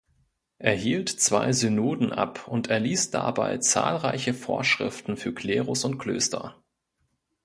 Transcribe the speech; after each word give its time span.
Er 0.57 0.73
hielt 0.73 1.09
zwei 1.09 1.53
Synoden 1.53 2.11
ab 2.11 2.47
und 2.47 2.71
erließ 2.71 3.11
dabei 3.11 3.59
zahlreiche 3.59 4.33
Vorschriften 4.33 5.15
für 5.15 5.31
Klerus 5.31 5.85
und 5.85 5.99
Klöster. 5.99 6.59